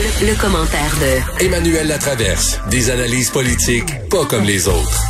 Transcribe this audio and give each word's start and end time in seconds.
Le, 0.00 0.40
commentaire 0.40 0.96
de 0.96 1.44
Emmanuel 1.44 1.86
Latraverse. 1.86 2.58
Des 2.70 2.88
analyses 2.90 3.30
politiques 3.30 4.08
pas 4.10 4.24
comme 4.24 4.44
les 4.44 4.66
autres. 4.66 5.04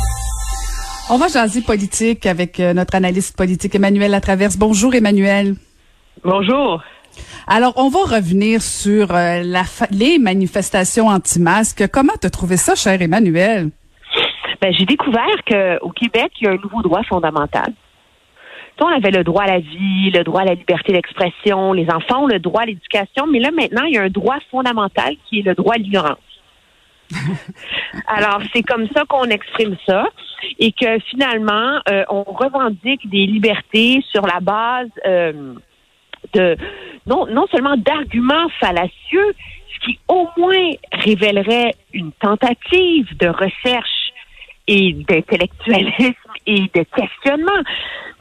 On 1.09 1.17
va 1.17 1.29
jaser 1.29 1.61
politique 1.61 2.25
avec 2.25 2.59
euh, 2.59 2.73
notre 2.73 2.95
analyste 2.95 3.37
politique 3.37 3.73
Emmanuel 3.73 4.11
Latraverse. 4.11 4.57
Bonjour 4.57 4.93
Emmanuel. 4.93 5.55
Bonjour. 6.25 6.83
Alors, 7.47 7.71
on 7.77 7.87
va 7.87 7.99
revenir 7.99 8.61
sur 8.61 9.15
euh, 9.15 9.43
la 9.43 9.63
les 9.91 10.19
manifestations 10.19 11.07
anti-masques. 11.07 11.87
Comment 11.87 12.19
as 12.21 12.29
trouvé 12.29 12.57
ça, 12.57 12.75
cher 12.75 13.01
Emmanuel? 13.01 13.69
Ben, 14.61 14.73
j'ai 14.77 14.85
découvert 14.85 15.37
qu'au 15.47 15.91
Québec, 15.91 16.33
il 16.41 16.47
y 16.47 16.47
a 16.49 16.51
un 16.51 16.57
nouveau 16.61 16.81
droit 16.81 17.03
fondamental. 17.07 17.71
On 18.83 18.87
avait 18.87 19.11
le 19.11 19.23
droit 19.23 19.43
à 19.43 19.47
la 19.47 19.59
vie, 19.59 20.09
le 20.09 20.23
droit 20.23 20.41
à 20.41 20.45
la 20.45 20.55
liberté 20.55 20.91
d'expression, 20.91 21.71
les 21.71 21.87
enfants 21.91 22.23
ont 22.23 22.27
le 22.27 22.39
droit 22.39 22.63
à 22.63 22.65
l'éducation, 22.65 23.27
mais 23.27 23.37
là 23.37 23.51
maintenant, 23.51 23.83
il 23.83 23.93
y 23.93 23.97
a 23.97 24.01
un 24.01 24.09
droit 24.09 24.37
fondamental 24.49 25.15
qui 25.29 25.39
est 25.39 25.43
le 25.43 25.53
droit 25.53 25.75
à 25.75 25.77
l'ignorance. 25.77 26.17
Alors, 28.07 28.41
c'est 28.51 28.63
comme 28.63 28.87
ça 28.95 29.03
qu'on 29.07 29.25
exprime 29.25 29.75
ça 29.85 30.05
et 30.57 30.71
que 30.71 30.97
finalement, 31.09 31.79
euh, 31.89 32.03
on 32.09 32.23
revendique 32.23 33.07
des 33.07 33.27
libertés 33.27 34.03
sur 34.09 34.25
la 34.25 34.39
base 34.39 34.89
euh, 35.05 35.53
de 36.33 36.57
non, 37.05 37.27
non 37.27 37.45
seulement 37.51 37.77
d'arguments 37.77 38.49
fallacieux, 38.59 39.35
ce 39.75 39.85
qui 39.85 39.99
au 40.07 40.27
moins 40.37 40.71
révélerait 40.91 41.75
une 41.93 42.11
tentative 42.13 43.15
de 43.17 43.27
recherche 43.27 44.00
et 44.67 44.93
d'intellectualisme 44.93 46.13
et 46.45 46.61
de 46.73 46.83
questionnement. 46.83 47.61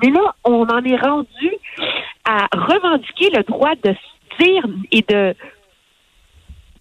Mais 0.03 0.11
là, 0.11 0.35
on 0.45 0.63
en 0.63 0.85
est 0.85 0.97
rendu 0.97 1.51
à 2.25 2.47
revendiquer 2.53 3.31
le 3.31 3.43
droit 3.43 3.75
de 3.83 3.95
dire 4.39 4.65
et 4.93 5.03
de 5.03 5.35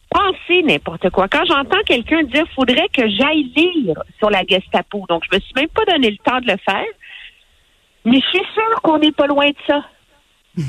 penser 0.09 0.63
n'importe 0.63 1.09
quoi. 1.11 1.27
Quand 1.27 1.45
j'entends 1.45 1.81
quelqu'un 1.85 2.23
dire 2.23 2.45
faudrait 2.55 2.89
que 2.89 3.07
j'aille 3.07 3.51
lire 3.55 4.01
sur 4.17 4.29
la 4.29 4.43
Gestapo, 4.43 5.05
donc 5.07 5.23
je 5.29 5.35
me 5.35 5.41
suis 5.41 5.53
même 5.55 5.69
pas 5.69 5.85
donné 5.85 6.11
le 6.11 6.17
temps 6.17 6.39
de 6.39 6.47
le 6.47 6.57
faire, 6.57 6.85
mais 8.05 8.19
je 8.19 8.27
suis 8.27 8.47
sûre 8.53 8.81
qu'on 8.81 8.97
n'est 8.97 9.11
pas 9.11 9.27
loin 9.27 9.49
de 9.49 9.55
ça 9.67 9.83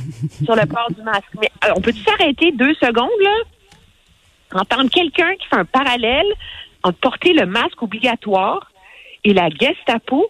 sur 0.45 0.55
le 0.55 0.67
port 0.67 0.91
du 0.91 1.03
masque. 1.03 1.33
Mais 1.41 1.51
euh, 1.65 1.73
on 1.77 1.81
peut 1.81 1.93
s'arrêter 1.93 2.53
deux 2.53 2.75
secondes 2.75 3.09
là, 3.23 4.61
entendre 4.61 4.91
quelqu'un 4.91 5.35
qui 5.37 5.47
fait 5.47 5.57
un 5.57 5.65
parallèle 5.65 6.27
entre 6.83 6.99
porter 6.99 7.33
le 7.33 7.47
masque 7.47 7.83
obligatoire 7.83 8.70
et 9.25 9.33
la 9.33 9.49
Gestapo 9.51 10.27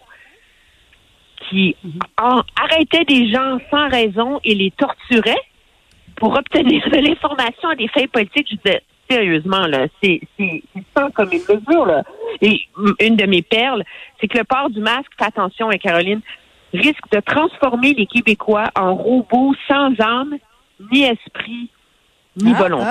qui 1.49 1.75
arrêtait 2.55 3.05
des 3.05 3.31
gens 3.31 3.57
sans 3.69 3.89
raison 3.89 4.39
et 4.43 4.55
les 4.55 4.71
torturait 4.71 5.41
pour 6.15 6.37
obtenir 6.37 6.87
de 6.89 6.97
l'information 6.97 7.69
à 7.69 7.75
des 7.75 7.87
fins 7.87 8.07
politiques. 8.11 8.47
Je 8.51 8.55
disais, 8.57 8.81
sérieusement, 9.09 9.65
là, 9.67 9.87
c'est 10.01 10.21
ça 10.95 11.09
comme 11.13 11.31
une 11.31 11.41
mesure, 11.41 11.85
là. 11.85 12.03
Et 12.41 12.61
une 12.99 13.15
de 13.15 13.25
mes 13.25 13.41
perles, 13.41 13.83
c'est 14.19 14.27
que 14.27 14.37
le 14.37 14.43
port 14.43 14.69
du 14.69 14.79
masque, 14.79 15.11
fais 15.17 15.25
attention, 15.25 15.69
hein, 15.69 15.77
Caroline, 15.77 16.21
risque 16.73 17.09
de 17.11 17.19
transformer 17.19 17.93
les 17.93 18.05
Québécois 18.05 18.69
en 18.75 18.95
robots 18.95 19.53
sans 19.67 19.93
âme, 19.99 20.37
ni 20.91 21.03
esprit, 21.03 21.69
ni 22.37 22.53
ah, 22.55 22.57
volonté. 22.57 22.85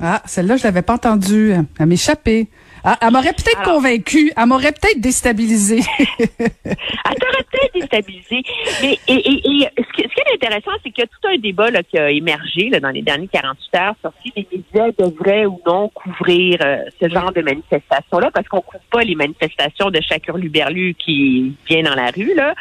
Ah, 0.00 0.16
ah 0.16 0.22
celle-là, 0.26 0.56
je 0.56 0.64
l'avais 0.64 0.82
pas 0.82 0.94
entendue. 0.94 1.54
Elle 1.78 1.86
m'échappait. 1.86 2.48
Ah, 2.84 2.96
elle 3.00 3.10
m'aurait 3.10 3.32
peut-être 3.32 3.62
convaincue. 3.62 4.32
Elle 4.36 4.46
m'aurait 4.46 4.72
peut-être 4.72 5.00
déstabilisée. 5.00 5.80
elle 6.18 6.18
t'aurait 6.28 7.44
peut-être 7.50 7.74
déstabilisée. 7.74 8.42
Mais 8.82 8.98
et, 9.08 9.14
et, 9.14 9.62
et 9.62 9.68
ce, 9.76 9.92
qui, 9.92 10.02
est 10.02 10.34
intéressant, 10.34 10.70
c'est 10.82 10.90
qu'il 10.90 11.02
y 11.02 11.06
a 11.06 11.06
tout 11.06 11.28
un 11.28 11.38
débat 11.38 11.70
là, 11.70 11.82
qui 11.82 11.98
a 11.98 12.10
émergé 12.10 12.68
là, 12.70 12.80
dans 12.80 12.90
les 12.90 13.02
dernières 13.02 13.30
48 13.30 13.74
heures 13.76 13.94
sur 14.00 14.12
si 14.22 14.32
les 14.36 14.46
médias 14.52 14.90
devraient 14.98 15.46
ou 15.46 15.60
non 15.66 15.88
couvrir 15.88 16.58
euh, 16.64 16.84
ce 17.00 17.08
genre 17.08 17.32
de 17.32 17.42
manifestations-là, 17.42 18.30
parce 18.32 18.46
qu'on 18.48 18.58
ne 18.58 18.62
couvre 18.62 18.84
pas 18.90 19.02
les 19.02 19.14
manifestations 19.14 19.90
de 19.90 20.00
chaque 20.00 20.26
hurluberlu 20.28 20.94
qui 20.94 21.54
vient 21.68 21.82
dans 21.82 21.94
la 21.94 22.10
rue. 22.10 22.34
Là. 22.34 22.54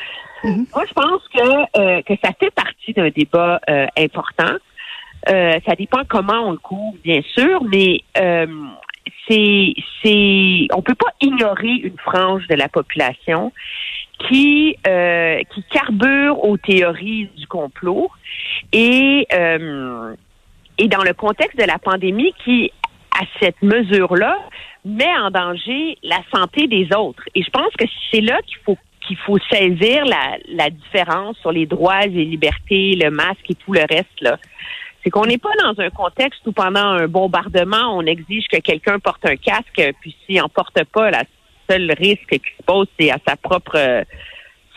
Mm-hmm. 0.44 0.66
Moi, 0.73 0.85
je 0.88 0.94
pense 0.94 1.22
que, 1.34 1.79
euh, 1.79 2.01
que 2.01 2.13
ça 2.23 2.31
fait 2.39 2.51
partie 2.51 2.94
d'un 2.94 3.09
débat 3.09 3.59
euh, 3.69 3.85
important. 3.97 4.55
ça 5.28 5.75
dépend 5.78 6.03
comment 6.07 6.47
on 6.47 6.51
le 6.51 6.57
couvre, 6.57 6.97
bien 7.03 7.22
sûr, 7.35 7.63
mais 7.63 8.01
c'est, 9.27 9.73
c'est, 10.03 10.67
on 10.73 10.81
peut 10.81 10.95
pas 10.95 11.11
ignorer 11.21 11.81
une 11.83 11.97
frange 11.97 12.47
de 12.47 12.55
la 12.55 12.69
population 12.69 13.51
qui 14.27 14.75
euh, 14.88 15.41
qui 15.53 15.63
carbure 15.63 16.43
aux 16.43 16.57
théories 16.57 17.29
du 17.37 17.45
complot 17.47 18.09
et 18.71 19.27
euh, 19.31 20.16
et 20.79 20.87
dans 20.87 21.03
le 21.03 21.13
contexte 21.13 21.59
de 21.59 21.66
la 21.66 21.77
pandémie 21.77 22.33
qui 22.43 22.71
à 23.11 23.25
cette 23.39 23.61
mesure-là 23.61 24.37
met 24.85 25.16
en 25.17 25.29
danger 25.31 25.97
la 26.03 26.19
santé 26.33 26.67
des 26.67 26.87
autres. 26.95 27.23
Et 27.35 27.43
je 27.43 27.49
pense 27.49 27.73
que 27.77 27.85
c'est 28.11 28.21
là 28.21 28.39
qu'il 28.45 28.57
faut 28.66 28.77
qu'il 29.01 29.17
faut 29.17 29.37
saisir 29.51 30.03
la, 30.05 30.37
la 30.47 30.69
différence 30.69 31.37
sur 31.37 31.51
les 31.51 31.66
droits 31.66 32.03
et 32.03 32.09
libertés, 32.09 32.97
le 33.01 33.09
masque 33.09 33.49
et 33.49 33.55
tout 33.55 33.71
le 33.71 33.81
reste 33.89 34.21
là 34.21 34.37
c'est 35.07 35.12
qu'on 35.12 35.25
n'est 35.25 35.38
pas 35.38 35.53
dans 35.63 35.81
un 35.81 35.90
contexte 35.90 36.41
où 36.47 36.51
pendant 36.51 36.81
un 36.81 37.07
bombardement, 37.07 37.95
on 37.95 38.01
exige 38.01 38.45
que 38.51 38.57
quelqu'un 38.57 39.00
porte 39.00 39.25
un 39.25 39.38
casque, 39.38 39.81
puis 40.01 40.13
s'il 40.25 40.35
n'en 40.35 40.50
porte 40.50 40.84
pas, 40.84 41.12
le 41.12 41.18
seul 41.69 41.94
risque 41.97 42.29
qui 42.29 42.51
se 42.57 42.63
pose, 42.66 42.88
c'est 43.00 43.09
à 43.09 43.17
sa 43.25 43.38
propre 43.38 43.78
euh, 43.78 44.03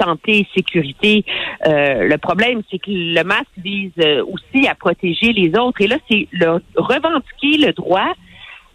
santé 0.01 0.39
et 0.39 0.49
sécurité. 0.55 1.25
Euh, 1.67 2.07
le 2.07 2.17
problème, 2.19 2.63
c'est 2.71 2.79
que 2.79 2.93
le 2.93 3.25
masque 3.25 3.49
vise 3.57 3.91
euh, 3.99 4.25
aussi 4.25 4.69
à 4.69 4.77
protéger 4.77 5.33
les 5.33 5.59
autres. 5.59 5.81
Et 5.81 5.89
là, 5.89 5.97
c'est 6.09 6.29
le 6.31 6.63
revendiquer 6.77 7.67
le 7.67 7.73
droit 7.73 8.13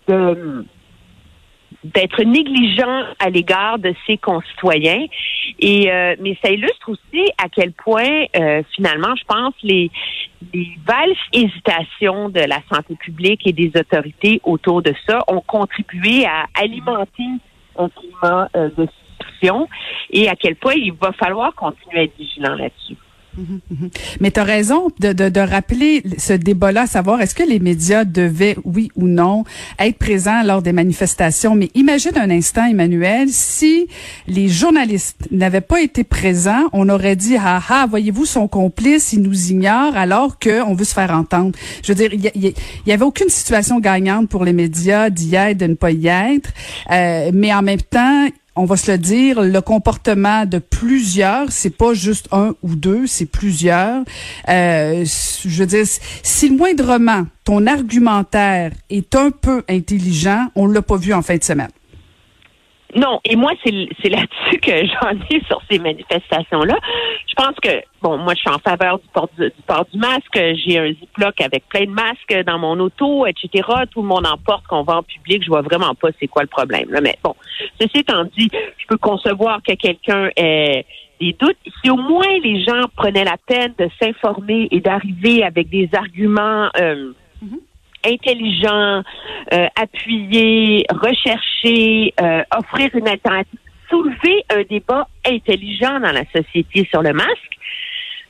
de 0.09 0.65
d'être 1.85 2.23
négligent 2.23 3.05
à 3.19 3.29
l'égard 3.29 3.79
de 3.79 3.93
ses 4.07 4.17
concitoyens. 4.17 5.05
Et 5.59 5.91
euh, 5.91 6.15
mais 6.19 6.37
ça 6.43 6.51
illustre 6.51 6.89
aussi 6.89 7.31
à 7.37 7.47
quel 7.49 7.71
point 7.71 8.25
euh, 8.35 8.63
finalement, 8.75 9.15
je 9.15 9.23
pense, 9.25 9.53
les 9.63 9.91
les 10.53 10.77
valses 10.85 11.17
hésitations 11.33 12.29
de 12.29 12.39
la 12.39 12.61
santé 12.71 12.95
publique 12.95 13.45
et 13.45 13.53
des 13.53 13.71
autorités 13.75 14.41
autour 14.43 14.81
de 14.81 14.93
ça 15.07 15.23
ont 15.27 15.41
contribué 15.41 16.25
à 16.25 16.45
alimenter 16.53 17.27
un 17.77 17.89
climat 17.89 18.49
euh, 18.55 18.69
de 18.77 18.87
discussion 19.19 19.67
et 20.09 20.29
à 20.29 20.35
quel 20.35 20.55
point 20.55 20.73
il 20.73 20.93
va 20.93 21.11
falloir 21.13 21.53
continuer 21.55 21.99
à 21.99 22.03
être 22.03 22.17
vigilant 22.17 22.55
là-dessus. 22.55 22.95
Mais 24.19 24.31
tu 24.31 24.39
as 24.39 24.43
raison 24.43 24.89
de, 24.99 25.13
de, 25.13 25.29
de, 25.29 25.39
rappeler 25.39 26.03
ce 26.17 26.33
débat-là, 26.33 26.87
savoir 26.87 27.21
est-ce 27.21 27.35
que 27.35 27.43
les 27.43 27.59
médias 27.59 28.05
devaient, 28.05 28.55
oui 28.63 28.89
ou 28.95 29.07
non, 29.07 29.43
être 29.79 29.97
présents 29.97 30.43
lors 30.43 30.61
des 30.61 30.71
manifestations? 30.71 31.55
Mais 31.55 31.69
imagine 31.75 32.17
un 32.17 32.29
instant, 32.29 32.65
Emmanuel, 32.65 33.29
si 33.29 33.87
les 34.27 34.47
journalistes 34.47 35.27
n'avaient 35.31 35.61
pas 35.61 35.81
été 35.81 36.03
présents, 36.03 36.65
on 36.73 36.89
aurait 36.89 37.15
dit, 37.15 37.35
ah 37.37 37.61
ah, 37.69 37.85
voyez-vous, 37.89 38.25
son 38.25 38.47
complice, 38.47 39.13
il 39.13 39.21
nous 39.21 39.51
ignore 39.51 39.95
alors 39.95 40.39
qu'on 40.39 40.73
veut 40.73 40.85
se 40.85 40.93
faire 40.93 41.11
entendre. 41.11 41.57
Je 41.83 41.91
veux 41.91 41.95
dire, 41.95 42.13
il 42.13 42.53
y, 42.85 42.91
avait 42.91 43.05
aucune 43.05 43.29
situation 43.29 43.79
gagnante 43.79 44.29
pour 44.29 44.45
les 44.45 44.53
médias 44.53 45.09
d'y 45.09 45.35
être, 45.35 45.57
de 45.57 45.67
ne 45.67 45.73
pas 45.75 45.91
y 45.91 46.07
être. 46.07 46.49
Euh, 46.91 47.31
mais 47.33 47.53
en 47.53 47.61
même 47.61 47.81
temps, 47.81 48.27
on 48.55 48.65
va 48.65 48.77
se 48.77 48.91
le 48.91 48.97
dire, 48.97 49.41
le 49.41 49.61
comportement 49.61 50.45
de 50.45 50.59
plusieurs, 50.59 51.51
c'est 51.51 51.75
pas 51.75 51.93
juste 51.93 52.27
un 52.31 52.55
ou 52.63 52.75
deux, 52.75 53.07
c'est 53.07 53.25
plusieurs. 53.25 54.03
Euh, 54.47 55.05
je 55.05 55.59
veux 55.59 55.65
dire, 55.65 55.85
si 56.23 56.49
moindrement 56.49 57.25
ton 57.43 57.67
argumentaire 57.67 58.71
est 58.89 59.15
un 59.15 59.31
peu 59.31 59.63
intelligent, 59.69 60.47
on 60.55 60.67
l'a 60.67 60.81
pas 60.81 60.97
vu 60.97 61.13
en 61.13 61.21
fin 61.21 61.35
de 61.37 61.43
semaine. 61.43 61.69
Non, 62.95 63.19
et 63.25 63.35
moi, 63.35 63.51
c'est 63.63 64.09
là-dessus 64.09 64.59
que 64.61 64.71
j'en 64.71 65.11
ai 65.29 65.43
sur 65.45 65.61
ces 65.69 65.79
manifestations-là. 65.79 66.77
Je 67.27 67.33
pense 67.35 67.55
que, 67.61 67.81
bon, 68.01 68.17
moi, 68.17 68.33
je 68.35 68.39
suis 68.39 68.49
en 68.49 68.59
faveur 68.59 68.99
du 68.99 69.07
port 69.13 69.29
du, 69.37 69.51
port 69.67 69.85
du 69.91 69.99
masque. 69.99 70.33
J'ai 70.33 70.79
un 70.79 70.87
Ziploc 70.93 71.41
avec 71.41 71.67
plein 71.67 71.85
de 71.85 71.91
masques 71.91 72.45
dans 72.45 72.57
mon 72.57 72.79
auto, 72.79 73.25
etc. 73.25 73.67
Tout 73.91 74.01
le 74.01 74.07
monde 74.07 74.25
en 74.25 74.37
porte, 74.37 74.65
qu'on 74.67 74.83
va 74.83 74.97
en 74.97 75.03
public. 75.03 75.43
Je 75.43 75.49
vois 75.49 75.61
vraiment 75.61 75.93
pas 75.93 76.09
c'est 76.19 76.27
quoi 76.27 76.43
le 76.43 76.47
problème. 76.47 76.89
Là. 76.89 77.01
Mais 77.01 77.17
bon, 77.21 77.35
ceci 77.81 77.97
étant 77.97 78.23
dit, 78.37 78.49
je 78.77 78.85
peux 78.87 78.97
concevoir 78.97 79.61
que 79.61 79.73
quelqu'un 79.73 80.29
ait 80.37 80.85
des 81.19 81.33
doutes. 81.33 81.57
Si 81.83 81.89
au 81.89 81.97
moins 81.97 82.39
les 82.43 82.63
gens 82.63 82.83
prenaient 82.95 83.25
la 83.25 83.37
peine 83.45 83.73
de 83.77 83.89
s'informer 84.01 84.69
et 84.71 84.79
d'arriver 84.79 85.43
avec 85.43 85.67
des 85.69 85.89
arguments... 85.93 86.69
Euh, 86.79 87.11
mm-hmm 87.43 87.59
intelligent, 88.05 89.03
euh, 89.53 89.67
appuyer, 89.75 90.85
rechercher, 90.89 92.13
euh, 92.21 92.43
offrir 92.55 92.89
une 92.93 93.07
alternative, 93.07 93.59
soulever 93.89 94.43
un 94.53 94.63
débat 94.63 95.07
intelligent 95.25 95.99
dans 95.99 96.11
la 96.11 96.25
société 96.35 96.87
sur 96.91 97.01
le 97.01 97.13
masque, 97.13 97.57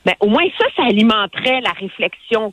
ben, 0.04 0.14
au 0.20 0.28
moins 0.28 0.46
ça, 0.58 0.66
ça 0.76 0.84
alimenterait 0.84 1.60
la 1.60 1.72
réflexion 1.72 2.52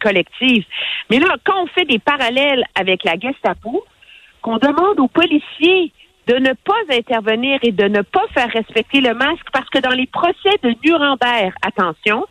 collective. 0.00 0.64
Mais 1.10 1.18
là, 1.18 1.36
quand 1.44 1.62
on 1.62 1.66
fait 1.68 1.86
des 1.86 1.98
parallèles 1.98 2.64
avec 2.74 3.04
la 3.04 3.18
Gestapo, 3.18 3.84
qu'on 4.42 4.58
demande 4.58 5.00
aux 5.00 5.08
policiers 5.08 5.92
de 6.26 6.34
ne 6.34 6.52
pas 6.52 6.74
intervenir 6.90 7.58
et 7.62 7.72
de 7.72 7.84
ne 7.84 8.02
pas 8.02 8.26
faire 8.34 8.50
respecter 8.50 9.00
le 9.00 9.14
masque 9.14 9.46
parce 9.52 9.68
que 9.70 9.78
dans 9.78 9.94
les 9.94 10.06
procès 10.06 10.58
de 10.62 10.74
Nuremberg, 10.84 11.52
attention, 11.62 12.26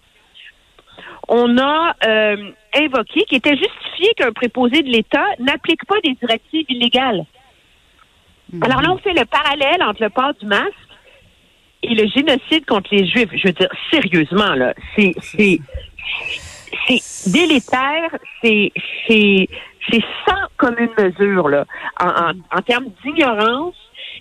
on 1.35 1.57
a 1.57 1.95
euh, 2.05 2.51
invoqué 2.75 3.23
qui 3.23 3.35
était 3.35 3.57
justifié 3.57 4.13
qu'un 4.15 4.31
préposé 4.31 4.83
de 4.83 4.89
l'État 4.89 5.25
n'applique 5.39 5.83
pas 5.85 5.99
des 6.03 6.13
directives 6.13 6.65
illégales. 6.69 7.25
Mhm. 8.51 8.63
Alors 8.63 8.81
là, 8.83 8.91
on 8.91 8.97
fait 8.99 9.13
le 9.13 9.25
parallèle 9.25 9.81
entre 9.81 10.03
le 10.03 10.11
port 10.11 10.35
du 10.39 10.45
masque 10.45 10.73
et 11.81 11.95
le 11.95 12.07
génocide 12.07 12.65
contre 12.67 12.89
les 12.91 13.07
Juifs. 13.07 13.31
Je 13.33 13.47
veux 13.47 13.53
dire, 13.53 13.69
sérieusement, 13.91 14.53
là, 14.53 14.75
c'est 14.95 15.13
c'est 15.21 15.59
c'est 16.87 17.31
délétère, 17.31 18.15
c'est 18.43 18.71
c'est 19.07 19.47
c'est 19.89 20.03
sans 20.27 20.45
commune 20.57 20.91
mesure 20.99 21.49
là, 21.49 21.65
en, 21.99 22.09
en, 22.09 22.57
en 22.57 22.61
termes 22.61 22.89
d'ignorance 23.03 23.75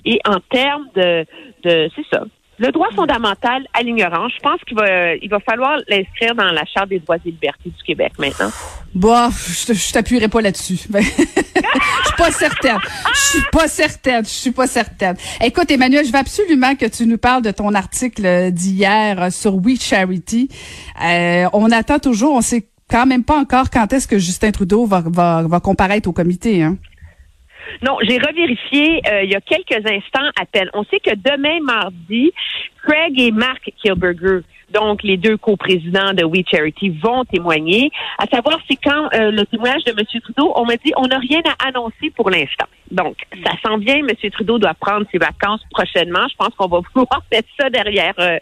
et 0.07 0.19
en 0.25 0.41
termes 0.41 0.89
de 0.95 1.27
de 1.63 1.91
c'est 1.95 2.07
ça. 2.11 2.25
Le 2.63 2.71
droit 2.71 2.87
fondamental 2.95 3.67
à 3.75 3.83
l'ignorance, 3.83 4.31
je 4.37 4.41
pense 4.41 4.61
qu'il 4.65 4.77
va 4.77 5.17
il 5.17 5.29
va 5.29 5.41
falloir 5.41 5.79
l'inscrire 5.89 6.37
dans 6.37 6.53
la 6.53 6.65
charte 6.65 6.91
des 6.91 7.01
droits 7.01 7.17
et 7.17 7.31
libertés 7.31 7.71
du 7.71 7.83
Québec 7.85 8.13
maintenant. 8.21 8.53
Bon, 8.95 9.31
je, 9.31 9.73
je 9.73 9.93
t'appuierai 9.93 10.29
pas 10.29 10.41
là-dessus. 10.41 10.79
Ben, 10.89 11.03
je 11.03 11.09
suis 11.09 12.17
pas 12.17 12.31
certaine. 12.31 12.79
Je 13.15 13.19
suis 13.19 13.43
pas 13.51 13.67
certaine. 13.67 14.25
Je 14.25 14.31
suis 14.31 14.51
pas 14.53 14.67
certaine. 14.69 15.17
Écoute, 15.43 15.71
Emmanuel, 15.71 16.05
je 16.07 16.13
veux 16.13 16.19
absolument 16.19 16.77
que 16.77 16.87
tu 16.87 17.07
nous 17.07 17.19
parles 17.19 17.43
de 17.43 17.51
ton 17.51 17.75
article 17.75 18.53
d'hier 18.53 19.33
sur 19.33 19.57
We 19.57 19.81
Charity. 19.81 20.49
Euh, 21.03 21.47
on 21.53 21.71
attend 21.73 21.99
toujours, 21.99 22.35
on 22.35 22.43
sait 22.43 22.69
quand 22.89 23.07
même 23.07 23.25
pas 23.25 23.39
encore 23.39 23.71
quand 23.71 23.93
est-ce 23.93 24.07
que 24.07 24.19
Justin 24.19 24.53
Trudeau 24.53 24.87
va, 24.87 25.03
va, 25.05 25.43
va 25.43 25.61
comparaître 25.61 26.09
au 26.09 26.13
comité. 26.13 26.63
Hein? 26.63 26.77
Non, 27.81 27.97
j'ai 28.03 28.19
revérifié 28.19 29.01
euh, 29.07 29.23
il 29.23 29.31
y 29.31 29.35
a 29.35 29.41
quelques 29.41 29.87
instants 29.87 30.31
à 30.41 30.45
peine. 30.45 30.69
On 30.75 30.85
sait 30.85 31.01
que 31.01 31.15
demain, 31.15 31.61
mardi, 31.63 32.33
Craig 32.85 33.19
et 33.19 33.31
Mark 33.31 33.71
Kilberger, 33.83 34.41
donc 34.73 35.03
les 35.03 35.17
deux 35.17 35.37
coprésidents 35.37 36.13
de 36.13 36.25
We 36.25 36.43
Charity, 36.51 36.91
vont 37.03 37.25
témoigner. 37.25 37.91
À 38.19 38.27
savoir, 38.27 38.59
c'est 38.69 38.77
quand 38.77 39.09
euh, 39.15 39.31
le 39.31 39.45
témoignage 39.47 39.85
de 39.85 39.91
M. 39.91 40.21
Trudeau, 40.23 40.53
on 40.57 40.65
m'a 40.65 40.77
dit, 40.77 40.93
on 40.97 41.07
n'a 41.07 41.19
rien 41.19 41.41
à 41.45 41.69
annoncer 41.69 42.11
pour 42.15 42.31
l'instant. 42.31 42.67
Donc, 42.91 43.17
ça 43.45 43.53
s'en 43.65 43.79
vient. 43.79 43.97
M. 43.97 44.09
Trudeau 44.31 44.59
doit 44.59 44.75
prendre 44.75 45.07
ses 45.11 45.19
vacances 45.19 45.63
prochainement. 45.71 46.27
Je 46.31 46.37
pense 46.37 46.55
qu'on 46.57 46.69
va 46.69 46.81
pouvoir 46.93 47.23
mettre 47.31 47.49
ça 47.59 47.71
derrière 47.71 48.15
euh, 48.19 48.39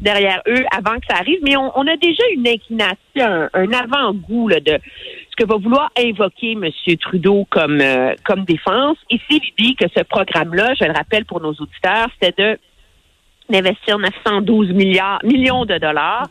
derrière 0.00 0.42
eux 0.48 0.64
avant 0.76 0.98
que 0.98 1.06
ça 1.08 1.16
arrive. 1.18 1.40
Mais 1.42 1.56
on, 1.56 1.78
on 1.78 1.86
a 1.86 1.96
déjà 1.96 2.22
une 2.34 2.48
inclination, 2.48 3.48
un, 3.52 3.72
avant-goût 3.72 4.48
de 4.50 4.78
ce 5.30 5.36
que 5.36 5.46
va 5.46 5.56
vouloir 5.56 5.90
invoquer 5.98 6.52
M. 6.52 6.70
Trudeau 7.00 7.46
comme 7.50 7.80
euh, 7.80 8.14
comme 8.24 8.44
défense. 8.44 8.96
Et 9.10 9.20
c'est 9.30 9.40
l'idée 9.58 9.74
que 9.74 9.86
ce 9.94 10.02
programme-là, 10.04 10.74
je 10.80 10.84
le 10.84 10.92
rappelle 10.92 11.24
pour 11.24 11.40
nos 11.40 11.52
auditeurs, 11.52 12.08
c'était 12.20 12.42
de 12.42 12.58
d'investir 13.52 13.98
912 13.98 14.72
milliards, 14.72 15.20
millions 15.22 15.64
de 15.64 15.78
dollars 15.78 16.28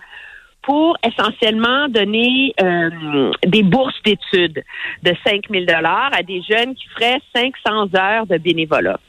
pour 0.63 0.95
essentiellement 1.03 1.87
donner 1.87 2.53
euh, 2.61 3.31
des 3.47 3.63
bourses 3.63 3.99
d'études 4.03 4.63
de 5.01 5.13
5 5.25 5.45
000 5.49 5.65
dollars 5.65 6.11
à 6.13 6.21
des 6.21 6.41
jeunes 6.43 6.75
qui 6.75 6.87
feraient 6.89 7.19
500 7.33 7.95
heures 7.95 8.27
de 8.27 8.37
bénévolat 8.37 8.99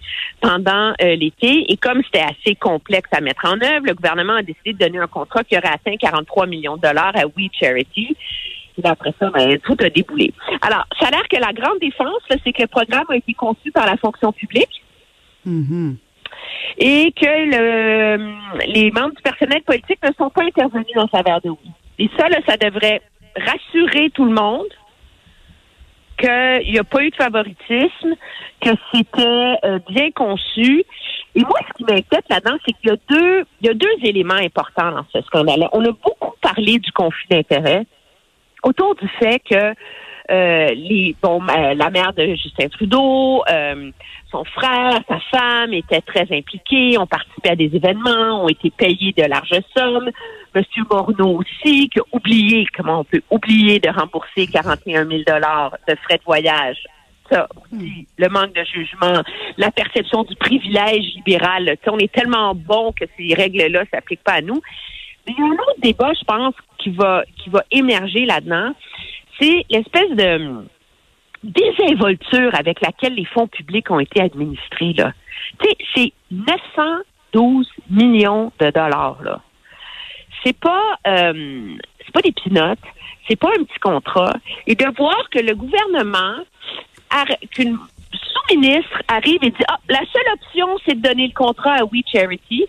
pendant 0.40 0.94
euh, 1.02 1.14
l'été. 1.14 1.70
Et 1.70 1.76
comme 1.76 2.02
c'était 2.04 2.24
assez 2.24 2.54
complexe 2.54 3.10
à 3.12 3.20
mettre 3.20 3.44
en 3.44 3.60
œuvre, 3.60 3.84
le 3.86 3.94
gouvernement 3.94 4.36
a 4.36 4.42
décidé 4.42 4.72
de 4.72 4.78
donner 4.78 4.98
un 4.98 5.08
contrat 5.08 5.44
qui 5.44 5.56
aurait 5.58 5.68
atteint 5.74 5.96
43 5.96 6.46
millions 6.46 6.76
de 6.76 6.82
dollars 6.82 7.12
à 7.14 7.26
We 7.26 7.48
Charity. 7.52 8.16
Et 8.82 8.88
après 8.88 9.12
ça, 9.18 9.28
ben, 9.28 9.58
tout 9.58 9.76
a 9.80 9.90
déboulé. 9.90 10.32
Alors, 10.62 10.86
ça 10.98 11.08
a 11.08 11.10
l'air 11.10 11.28
que 11.28 11.36
la 11.36 11.52
grande 11.52 11.78
défense, 11.80 12.22
c'est 12.30 12.52
que 12.52 12.62
le 12.62 12.68
programme 12.68 13.04
a 13.10 13.16
été 13.16 13.34
conçu 13.34 13.70
par 13.70 13.84
la 13.84 13.98
fonction 13.98 14.32
publique 14.32 14.82
Mm-hmm. 15.46 15.96
Et 16.78 17.12
que 17.12 17.26
le, 17.26 18.34
les 18.66 18.90
membres 18.90 19.14
du 19.14 19.22
personnel 19.22 19.62
politique 19.62 19.98
ne 20.02 20.12
sont 20.18 20.30
pas 20.30 20.42
intervenus 20.44 20.94
dans 20.94 21.08
sa 21.08 21.22
de 21.22 21.50
oui. 21.50 21.70
Et 21.98 22.10
ça, 22.18 22.28
là, 22.28 22.38
ça 22.46 22.56
devrait 22.56 23.00
rassurer 23.36 24.10
tout 24.10 24.24
le 24.24 24.32
monde 24.32 24.68
qu'il 26.18 26.72
n'y 26.72 26.78
a 26.78 26.84
pas 26.84 27.02
eu 27.02 27.10
de 27.10 27.16
favoritisme, 27.16 28.14
que 28.60 28.70
c'était 28.92 29.56
euh, 29.64 29.78
bien 29.88 30.10
conçu. 30.12 30.84
Et 31.34 31.40
moi, 31.40 31.58
ce 31.68 31.72
qui 31.74 31.84
m'inquiète 31.84 32.24
là-dedans, 32.28 32.56
c'est 32.64 32.72
qu'il 32.74 32.90
y 32.90 32.92
a 32.92 32.96
deux, 33.08 33.44
il 33.60 33.66
y 33.66 33.70
a 33.70 33.74
deux 33.74 33.94
éléments 34.02 34.34
importants 34.34 34.92
dans 34.92 35.06
ce 35.12 35.20
scandale. 35.22 35.68
On 35.72 35.84
a 35.84 35.92
beaucoup 35.92 36.34
parlé 36.40 36.78
du 36.78 36.92
conflit 36.92 37.26
d'intérêts 37.30 37.86
autour 38.62 38.94
du 38.94 39.08
fait 39.20 39.40
que 39.40 39.74
les 40.32 41.14
bon 41.22 41.42
euh, 41.42 41.74
la 41.74 41.90
mère 41.90 42.12
de 42.14 42.34
Justin 42.34 42.68
Trudeau, 42.68 43.42
euh, 43.50 43.90
son 44.30 44.44
frère, 44.44 45.00
sa 45.06 45.20
femme 45.30 45.74
étaient 45.74 46.00
très 46.00 46.26
impliqués, 46.30 46.96
ont 46.98 47.06
participé 47.06 47.50
à 47.50 47.56
des 47.56 47.70
événements, 47.74 48.44
ont 48.44 48.48
été 48.48 48.70
payés 48.70 49.12
de 49.16 49.24
larges 49.24 49.60
sommes. 49.76 50.10
Monsieur 50.54 50.84
Morneau 50.90 51.40
aussi, 51.40 51.88
qui 51.90 51.98
a 51.98 52.02
oublié, 52.12 52.66
comment 52.74 53.00
on 53.00 53.04
peut 53.04 53.22
oublier 53.30 53.78
de 53.78 53.90
rembourser 53.90 54.46
41 54.46 55.06
000 55.06 55.22
dollars 55.26 55.76
de 55.86 55.94
frais 56.02 56.16
de 56.16 56.24
voyage. 56.24 56.78
Ça 57.30 57.46
aussi, 57.56 58.06
le 58.16 58.28
manque 58.28 58.54
de 58.54 58.64
jugement, 58.64 59.22
la 59.56 59.70
perception 59.70 60.24
du 60.24 60.34
privilège 60.36 61.14
libéral. 61.14 61.76
On 61.86 61.98
est 61.98 62.12
tellement 62.12 62.54
bon 62.54 62.92
que 62.92 63.04
ces 63.18 63.34
règles-là 63.34 63.84
s'appliquent 63.92 64.24
pas 64.24 64.34
à 64.34 64.40
nous. 64.40 64.60
Mais 65.26 65.34
il 65.36 65.40
y 65.40 65.42
a 65.42 65.46
un 65.46 65.52
autre 65.52 65.80
débat, 65.82 66.12
je 66.18 66.24
pense, 66.24 66.54
qui 66.78 66.90
va 66.90 67.22
qui 67.36 67.48
va 67.48 67.62
émerger 67.70 68.24
là-dedans. 68.24 68.72
C'est 69.40 69.64
l'espèce 69.70 70.10
de 70.10 70.64
désinvolture 71.42 72.54
avec 72.54 72.80
laquelle 72.80 73.14
les 73.14 73.24
fonds 73.24 73.48
publics 73.48 73.90
ont 73.90 74.00
été 74.00 74.20
administrés. 74.20 74.92
Là. 74.92 75.12
C'est 75.94 76.12
912 76.30 77.68
millions 77.90 78.52
de 78.60 78.70
dollars. 78.70 79.18
Là. 79.22 79.40
C'est 80.44 80.56
pas 80.56 80.98
euh, 81.06 81.74
c'est 82.04 82.12
pas 82.12 82.22
des 82.22 82.32
pinottes, 82.32 82.78
c'est 83.28 83.36
pas 83.36 83.48
un 83.48 83.64
petit 83.64 83.78
contrat. 83.80 84.34
Et 84.66 84.74
de 84.74 84.86
voir 84.96 85.28
que 85.30 85.38
le 85.38 85.54
gouvernement, 85.54 86.44
qu'une 87.50 87.78
sous-ministre 88.12 89.02
arrive 89.08 89.38
et 89.42 89.50
dit 89.50 89.64
ah, 89.68 89.78
la 89.88 90.00
seule 90.00 90.32
option, 90.34 90.78
c'est 90.86 91.00
de 91.00 91.08
donner 91.08 91.28
le 91.28 91.34
contrat 91.34 91.74
à 91.74 91.84
We 91.84 92.02
Charity, 92.10 92.66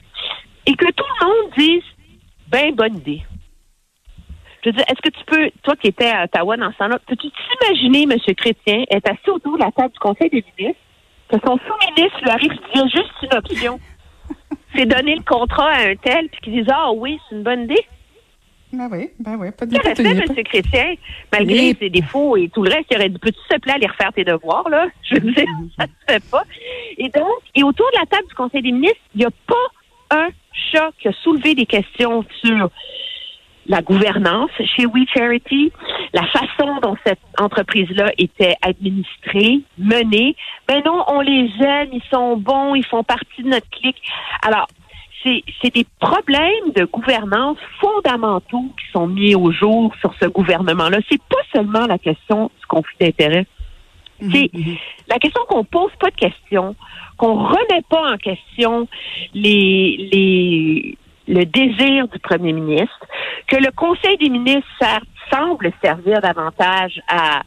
et 0.66 0.76
que 0.76 0.92
tout 0.92 1.06
le 1.20 1.26
monde 1.26 1.52
dise 1.58 1.84
ben 2.48 2.74
bonne 2.76 2.98
idée. 2.98 3.24
Je 4.64 4.70
veux 4.70 4.74
dire, 4.74 4.86
est-ce 4.88 5.02
que 5.02 5.18
tu 5.18 5.26
peux, 5.26 5.52
toi 5.64 5.76
qui 5.76 5.88
étais 5.88 6.10
à 6.10 6.24
Ottawa 6.24 6.56
dans 6.58 6.72
ce 6.72 6.78
temps-là, 6.78 7.00
peux-tu 7.06 7.28
t'imaginer, 7.30 8.04
M. 8.04 8.36
Chrétien, 8.36 8.84
être 8.90 9.10
assis 9.10 9.30
autour 9.30 9.58
de 9.58 9.64
la 9.64 9.72
table 9.72 9.92
du 9.94 10.00
Conseil 10.00 10.30
des 10.30 10.44
ministres, 10.58 10.82
que 11.30 11.38
son 11.46 11.58
sous-ministre 11.58 12.20
lui 12.22 12.30
arrive 12.30 12.52
et 12.54 12.80
dit, 12.80 12.90
juste 12.92 13.14
une 13.24 13.38
option. 13.38 13.80
C'est 14.76 14.86
donner 14.86 15.16
le 15.16 15.24
contrat 15.24 15.70
à 15.70 15.90
un 15.90 15.96
tel, 15.96 16.30
puis 16.30 16.42
qu'il 16.42 16.54
dise, 16.54 16.68
ah 16.74 16.92
oui, 16.94 17.20
c'est 17.30 17.36
une 17.36 17.44
bonne 17.44 17.64
idée? 17.64 17.86
Ben 18.72 18.90
oui, 18.92 19.10
ben 19.20 19.36
oui, 19.40 19.52
pas 19.52 19.68
de 19.68 19.78
respect, 19.78 20.04
M. 20.04 20.44
Chrétien, 20.46 20.96
malgré 21.32 21.60
Oui. 21.60 21.78
ses 21.80 21.92
défauts 21.92 22.38
et 22.38 22.50
tout 22.50 22.64
le 22.64 22.72
reste, 22.72 22.88
il 22.90 22.98
aurait 22.98 23.10
dit, 23.10 23.20
peux-tu 23.20 23.38
s'il 23.48 23.58
te 23.58 23.62
plaît 23.62 23.74
aller 23.74 23.86
refaire 23.86 24.12
tes 24.14 24.24
devoirs, 24.24 24.68
là? 24.70 24.88
Je 25.04 25.16
veux 25.16 25.32
dire, 25.32 25.46
ça 25.78 25.86
se 25.86 26.14
fait 26.14 26.24
pas. 26.32 26.44
Et 26.98 27.08
donc, 27.10 27.28
et 27.54 27.62
autour 27.62 27.86
de 27.94 28.00
la 28.00 28.08
table 28.08 28.28
du 28.28 28.34
Conseil 28.34 28.64
des 28.64 28.72
ministres, 28.72 28.98
il 29.14 29.20
n'y 29.20 29.26
a 29.26 29.32
pas 29.46 30.18
un 30.18 30.30
chat 30.72 30.90
qui 31.00 31.08
a 31.08 31.14
soulevé 31.22 31.54
des 31.54 31.68
questions 31.68 32.26
sur 32.44 32.72
la 33.68 33.82
gouvernance 33.82 34.52
chez 34.76 34.86
We 34.86 35.06
Charity, 35.14 35.72
la 36.14 36.26
façon 36.28 36.80
dont 36.82 36.96
cette 37.06 37.20
entreprise-là 37.40 38.12
était 38.18 38.56
administrée, 38.62 39.62
menée. 39.78 40.36
Ben 40.68 40.82
non, 40.86 41.04
on 41.08 41.22
les 41.22 41.50
aime, 41.62 41.90
ils 41.94 42.04
sont 42.12 42.38
bons, 42.38 42.76
ils 42.76 42.86
font 42.86 43.04
partie 43.04 43.44
de 43.44 43.50
notre 43.50 43.70
clique. 43.70 44.02
Alors, 44.42 44.68
c'est 45.24 45.44
c'est 45.62 45.74
des 45.74 45.86
problèmes 46.00 46.72
de 46.76 46.86
gouvernance 46.86 47.58
fondamentaux 47.80 48.66
qui 48.78 48.92
sont 48.92 49.08
mis 49.08 49.36
au 49.36 49.52
jour 49.52 49.94
sur 50.02 50.14
ce 50.22 50.26
gouvernement-là. 50.28 51.00
C'est 51.10 51.22
pas 51.22 51.42
seulement 51.54 51.88
la 51.88 51.98
question 51.98 52.52
du 52.60 52.66
conflit 52.68 52.96
d'intérêts. 53.00 53.48
C'est 54.32 54.50
la 55.10 55.18
question 55.18 55.42
qu'on 55.50 55.66
pose 55.66 55.92
pas 56.00 56.10
de 56.10 56.16
questions, 56.16 56.76
qu'on 57.18 57.34
remet 57.34 57.82
pas 57.90 58.14
en 58.14 58.18
question 58.18 58.88
les, 59.34 60.10
les, 60.14 60.98
le 61.28 61.46
désir 61.46 62.08
du 62.08 62.20
premier 62.20 62.54
ministre, 62.54 63.06
que 63.48 63.56
le 63.58 63.72
Conseil 63.72 64.18
des 64.18 64.30
ministres 64.30 64.70
semble 65.32 65.72
servir 65.84 66.22
davantage 66.22 67.00
à 67.08 67.44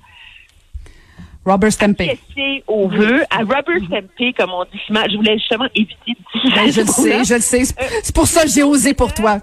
Robert 1.44 1.70
caisser 1.78 2.64
au 2.66 2.88
vœu, 2.88 3.22
à 3.30 3.38
rubber 3.38 3.84
stamper, 3.86 4.32
comme 4.32 4.50
on 4.52 4.64
dit. 4.64 4.80
Je 4.88 5.16
voulais 5.16 5.38
justement 5.38 5.66
éviter 5.76 6.14
de 6.14 6.40
dire 6.40 6.56
Ben, 6.56 6.72
je 6.72 6.80
le 6.80 6.86
sais, 6.88 7.24
je 7.24 7.34
le 7.34 7.40
sais. 7.40 7.64
C'est- 7.64 8.00
C'est 8.02 8.14
pour 8.14 8.26
ça 8.26 8.42
que 8.42 8.48
j'ai 8.48 8.64
osé 8.64 8.94
pour 8.94 9.14
toi. 9.14 9.38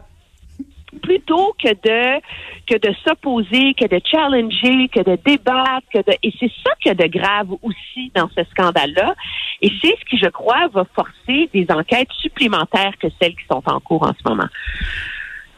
plutôt 1.02 1.54
que 1.62 1.70
de 1.70 2.22
que 2.68 2.78
de 2.78 2.94
s'opposer, 3.06 3.74
que 3.74 3.88
de 3.88 4.00
challenger, 4.10 4.88
que 4.90 5.02
de 5.02 5.18
débattre, 5.26 5.86
que 5.94 6.00
de 6.00 6.14
et 6.24 6.34
c'est 6.40 6.52
ça 6.64 6.72
qu'il 6.82 6.90
y 6.90 6.92
a 6.92 6.96
de 6.96 7.08
grave 7.08 7.48
aussi 7.62 8.12
dans 8.16 8.30
ce 8.38 8.44
scandale-là. 8.52 9.16
Et 9.62 9.70
c'est 9.82 9.96
ce 10.00 10.06
qui, 10.10 10.18
je 10.18 10.28
crois, 10.30 10.68
va 10.74 10.86
forcer 10.96 11.50
des 11.54 11.66
enquêtes 11.70 12.12
supplémentaires 12.22 12.94
que 13.02 13.08
celles 13.22 13.36
qui 13.36 13.46
sont 13.50 13.64
en 13.66 13.80
cours 13.82 14.04
en 14.04 14.14
ce 14.14 14.30
moment. 14.30 14.48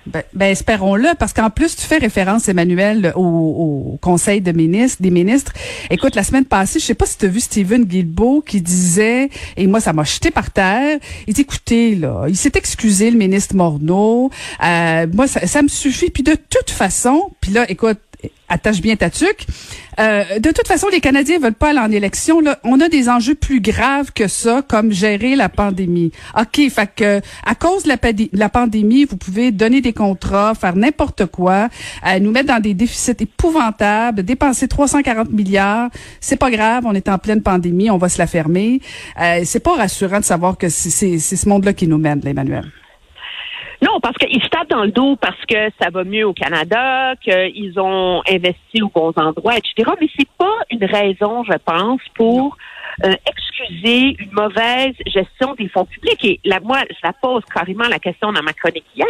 Ben, 0.07 0.23
ben 0.33 0.51
espérons-le, 0.51 1.09
parce 1.17 1.33
qu'en 1.33 1.49
plus, 1.49 1.75
tu 1.75 1.81
fais 1.81 1.97
référence, 1.97 2.47
Emmanuel, 2.47 3.11
au, 3.15 3.21
au, 3.21 3.97
Conseil 4.01 4.41
de 4.41 4.51
ministres, 4.51 5.01
des 5.01 5.09
ministres. 5.09 5.53
Écoute, 5.89 6.15
la 6.15 6.23
semaine 6.23 6.45
passée, 6.45 6.79
je 6.79 6.85
sais 6.85 6.93
pas 6.93 7.05
si 7.05 7.17
tu 7.17 7.25
as 7.25 7.27
vu 7.27 7.39
Stephen 7.39 7.85
Guilbeault 7.85 8.41
qui 8.41 8.61
disait, 8.61 9.29
et 9.57 9.65
moi, 9.67 9.79
ça 9.79 9.93
m'a 9.93 10.03
jeté 10.03 10.29
par 10.31 10.51
terre, 10.51 10.99
il 11.27 11.33
dit, 11.33 11.41
écoutez, 11.41 11.95
là, 11.95 12.25
il 12.27 12.37
s'est 12.37 12.51
excusé, 12.55 13.09
le 13.09 13.17
ministre 13.17 13.55
Morneau, 13.55 14.29
euh, 14.63 15.07
moi, 15.11 15.27
ça, 15.27 15.47
ça 15.47 15.61
me 15.61 15.67
suffit. 15.67 16.09
Puis 16.11 16.23
de 16.23 16.35
toute 16.35 16.69
façon, 16.69 17.31
puis 17.41 17.51
là, 17.51 17.69
écoute, 17.69 17.99
attache 18.49 18.81
bien 18.81 18.95
ta 18.95 19.09
tuque. 19.09 19.47
Euh, 19.99 20.39
de 20.39 20.51
toute 20.51 20.67
façon, 20.67 20.87
les 20.91 20.99
Canadiens 20.99 21.39
veulent 21.39 21.53
pas 21.53 21.69
aller 21.69 21.79
en 21.79 21.91
élection. 21.91 22.39
Là. 22.39 22.59
On 22.63 22.79
a 22.79 22.89
des 22.89 23.09
enjeux 23.09 23.35
plus 23.35 23.61
graves 23.61 24.11
que 24.13 24.27
ça, 24.27 24.61
comme 24.67 24.91
gérer 24.91 25.35
la 25.35 25.49
pandémie. 25.49 26.11
OK, 26.39 26.69
fait 26.69 26.89
que 26.95 27.21
à 27.45 27.55
cause 27.55 27.83
de 27.83 27.93
la, 28.33 28.49
pandémie, 28.49 29.05
vous 29.05 29.17
pouvez 29.17 29.51
donner 29.51 29.81
des 29.81 29.93
contrats, 29.93 30.53
faire 30.55 30.75
n'importe 30.75 31.25
quoi, 31.27 31.69
euh, 32.05 32.19
nous 32.19 32.31
mettre 32.31 32.47
dans 32.47 32.61
des 32.61 32.73
déficits 32.73 33.15
épouvantables, 33.19 34.23
dépenser 34.23 34.67
340 34.67 35.31
milliards. 35.31 35.89
C'est 36.19 36.37
pas 36.37 36.51
grave, 36.51 36.83
on 36.85 36.93
est 36.93 37.09
en 37.09 37.17
pleine 37.17 37.41
pandémie, 37.41 37.89
on 37.89 37.97
va 37.97 38.09
se 38.09 38.17
la 38.17 38.27
fermer. 38.27 38.81
Euh, 39.21 39.41
c'est 39.43 39.59
pas 39.59 39.75
rassurant 39.75 40.19
de 40.19 40.25
savoir 40.25 40.57
que 40.57 40.69
c'est 40.69 41.19
ce 41.19 41.49
monde-là 41.49 41.73
qui 41.73 41.87
nous 41.87 41.97
mène, 41.97 42.21
Emmanuel. 42.25 42.65
Non, 43.85 43.99
parce 44.01 44.17
qu'ils 44.17 44.41
se 44.41 44.49
tapent 44.49 44.69
dans 44.69 44.83
le 44.83 44.91
dos 44.91 45.15
parce 45.15 45.39
que 45.47 45.69
ça 45.79 45.89
va 45.91 46.03
mieux 46.03 46.25
au 46.25 46.33
Canada, 46.33 47.13
qu'ils 47.21 47.79
ont 47.79 48.21
investi 48.27 48.81
aux 48.81 48.89
bons 48.89 49.13
endroits, 49.15 49.57
etc. 49.57 49.91
Mais 50.01 50.07
c'est 50.17 50.29
pas 50.37 50.57
une 50.71 50.85
raison, 50.85 51.43
je 51.43 51.57
pense, 51.63 52.01
pour 52.15 52.57
euh, 53.03 53.13
une 53.69 54.31
mauvaise 54.31 54.93
gestion 55.05 55.53
des 55.55 55.67
fonds 55.69 55.85
publics. 55.85 56.23
Et 56.25 56.39
là, 56.43 56.59
moi, 56.63 56.79
je 56.89 57.09
pose 57.21 57.43
carrément 57.53 57.87
la 57.87 57.99
question 57.99 58.31
dans 58.31 58.43
ma 58.43 58.53
chronique 58.53 58.85
hier. 58.95 59.07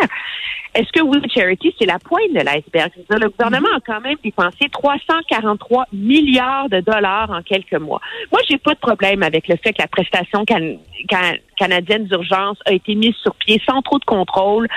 Est-ce 0.74 0.92
que 0.92 1.02
We 1.02 1.22
Charity, 1.34 1.74
c'est 1.80 1.86
la 1.86 2.00
pointe 2.00 2.34
de 2.34 2.42
l'iceberg? 2.42 2.92
Le 3.10 3.30
gouvernement 3.30 3.70
a 3.76 3.80
quand 3.80 4.02
même 4.02 4.18
dépensé 4.24 4.68
343 4.70 5.86
milliards 5.94 6.68
de 6.70 6.82
dollars 6.82 7.32
en 7.32 7.42
quelques 7.42 7.80
mois. 7.80 8.02
Moi, 8.32 8.42
j'ai 8.50 8.58
pas 8.58 8.74
de 8.74 8.80
problème 8.80 9.24
avec 9.24 9.48
le 9.48 9.56
fait 9.56 9.72
que 9.72 9.82
la 9.82 9.88
prestation 9.88 10.44
canadienne 10.46 12.06
d'urgence 12.06 12.58
a 12.66 12.74
été 12.74 12.96
mise 12.96 13.16
sur 13.24 13.34
pied 13.36 13.62
sans 13.66 13.82
trop 13.82 14.00
de 14.00 14.06
contrôle, 14.06 14.68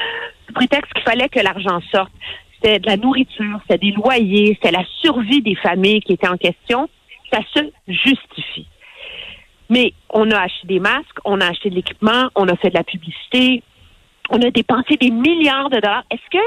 sous 0.47 0.53
prétexte 0.53 0.93
qu'il 0.93 1.03
fallait 1.03 1.29
que 1.29 1.41
l'argent 1.41 1.81
sorte. 1.93 2.13
C'était 2.55 2.79
de 2.79 2.87
la 2.87 2.97
nourriture, 2.97 3.61
c'était 3.63 3.87
des 3.87 3.93
loyers, 3.93 4.55
c'était 4.55 4.77
la 4.77 4.85
survie 5.01 5.43
des 5.43 5.55
familles 5.57 6.01
qui 6.01 6.13
étaient 6.13 6.29
en 6.29 6.37
question. 6.37 6.89
Ça 7.33 7.41
se 7.55 7.61
justifie. 7.89 8.67
Mais 9.69 9.93
on 10.11 10.31
a 10.31 10.41
acheté 10.41 10.67
des 10.67 10.81
masques, 10.81 11.19
on 11.25 11.41
a 11.41 11.47
acheté 11.47 11.71
de 11.71 11.75
l'équipement, 11.75 12.29
on 12.35 12.49
a 12.49 12.57
fait 12.57 12.71
de 12.71 12.75
la 12.75 12.85
publicité, 12.85 13.63
on 14.31 14.41
a 14.43 14.51
dépensé 14.51 14.97
des 14.97 15.11
milliards 15.11 15.71
de 15.71 15.81
dollars. 15.81 16.05
Est-ce 16.11 16.31
que 16.31 16.45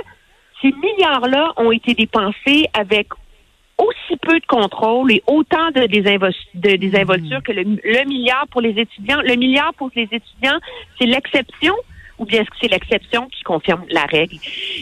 ces 0.62 0.72
milliards-là 0.72 1.54
ont 1.58 1.72
été 1.72 1.94
dépensés 1.94 2.68
avec 2.74 3.08
aussi 3.78 4.18
peu 4.22 4.40
de 4.40 4.46
contrôle 4.46 5.12
et 5.12 5.24
autant 5.28 5.72
de 5.72 5.88
désinvolture 5.88 7.40
mmh. 7.40 7.42
que 7.42 7.52
le, 7.52 8.08
milliard 8.08 8.48
pour 8.50 8.62
les 8.62 8.80
étudiants? 8.80 9.22
Le 9.24 9.36
milliard 9.36 9.74
pour 9.74 9.90
les 9.96 10.04
étudiants, 10.04 10.60
c'est 11.00 11.08
l'exception 11.08 11.74
ou 12.20 12.26
bien 12.26 12.42
est-ce 12.42 12.52
que 12.52 12.58
c'est 12.62 12.68
l'exception 12.68 13.28
qui 13.30 13.42
confirme 13.42 13.84
la 13.90 14.06
règle? 14.06 14.36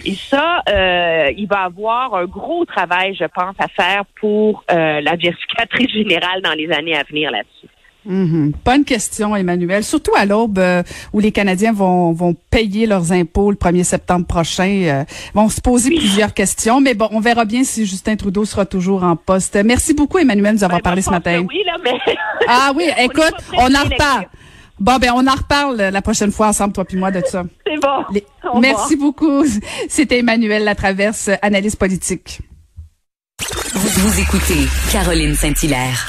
Et 0.03 0.13
ça, 0.13 0.61
euh, 0.67 1.31
il 1.37 1.47
va 1.47 1.61
avoir 1.61 2.13
un 2.15 2.25
gros 2.25 2.65
travail, 2.65 3.15
je 3.15 3.23
pense, 3.23 3.55
à 3.59 3.69
faire 3.69 4.03
pour 4.19 4.65
euh, 4.69 4.99
la 4.99 5.15
vérificatrice 5.15 5.89
générale 5.89 6.41
dans 6.41 6.51
les 6.51 6.69
années 6.69 6.97
à 6.97 7.03
venir 7.03 7.31
là-dessus. 7.31 7.69
Mm 8.05 8.51
Bonne 8.65 8.85
question, 8.85 9.35
Emmanuel. 9.35 9.83
Surtout 9.83 10.13
à 10.15 10.25
l'aube 10.25 10.59
euh, 10.59 10.83
où 11.13 11.19
les 11.19 11.31
Canadiens 11.31 11.73
vont, 11.73 12.13
vont 12.13 12.35
payer 12.49 12.85
leurs 12.85 13.11
impôts 13.11 13.51
le 13.51 13.57
1er 13.57 13.83
septembre 13.83 14.25
prochain, 14.25 14.81
euh, 14.85 15.03
vont 15.33 15.49
se 15.49 15.59
poser 15.61 15.89
plusieurs 15.89 16.33
questions. 16.33 16.81
Mais 16.81 16.93
bon, 16.93 17.09
on 17.11 17.19
verra 17.19 17.45
bien 17.45 17.63
si 17.63 17.85
Justin 17.85 18.15
Trudeau 18.15 18.45
sera 18.45 18.65
toujours 18.65 19.03
en 19.03 19.15
poste. 19.15 19.57
Merci 19.63 19.93
beaucoup, 19.93 20.17
Emmanuel, 20.17 20.53
de 20.53 20.57
nous 20.59 20.63
avoir 20.63 20.79
ben, 20.79 20.83
parlé 20.83 21.01
ce 21.01 21.09
matin. 21.09 21.45
Oui, 21.47 21.61
là, 21.65 21.73
mais... 21.83 22.15
ah 22.47 22.71
oui, 22.75 22.85
écoute, 22.99 23.33
on, 23.53 23.73
en 23.73 23.83
reparle. 23.83 24.27
Bon, 24.79 24.97
ben, 24.97 25.11
on 25.15 25.27
en 25.27 25.35
reparle 25.35 25.77
la 25.77 26.01
prochaine 26.01 26.31
fois 26.31 26.47
ensemble, 26.47 26.73
toi 26.73 26.85
puis 26.85 26.97
moi, 26.97 27.11
de 27.11 27.21
ça. 27.25 27.43
C'est 27.67 27.79
bon. 27.79 28.59
Merci 28.61 28.95
beaucoup. 28.95 29.43
C'était 29.89 30.19
Emmanuel 30.19 30.63
Latraverse, 30.63 31.29
analyste 31.41 31.77
politique. 31.77 32.39
Vous, 33.73 34.07
vous 34.07 34.19
écoutez 34.19 34.67
Caroline 34.91 35.35
Saint-Hilaire. 35.35 36.05